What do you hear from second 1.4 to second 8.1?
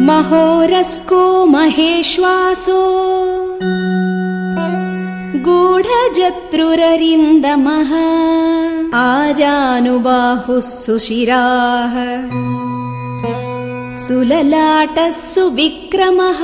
महेश्वासो गूढजत्रुररिन्दमः